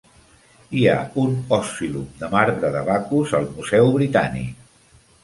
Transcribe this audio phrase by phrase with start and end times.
[0.77, 4.97] Hi ha un "oscillum" de marbre de Bacus al Museu Britànic.